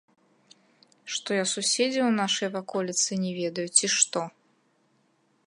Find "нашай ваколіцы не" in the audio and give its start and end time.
2.23-3.31